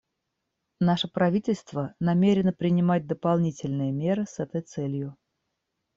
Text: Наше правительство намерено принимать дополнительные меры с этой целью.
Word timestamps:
Наше 0.79 1.07
правительство 1.07 1.93
намерено 1.99 2.51
принимать 2.53 3.05
дополнительные 3.05 3.91
меры 3.91 4.25
с 4.25 4.39
этой 4.39 4.61
целью. 4.61 5.15